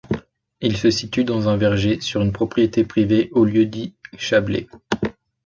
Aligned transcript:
Il 0.61 0.77
se 0.77 0.89
situe 0.89 1.25
dans 1.25 1.47
un 1.47 1.57
verger, 1.57 2.01
sur 2.01 2.21
une 2.23 2.31
propriété 2.31 2.83
privée 2.85 3.29
au 3.33 3.45
lieu-dit 3.45 3.93
Chablé. 4.17 4.67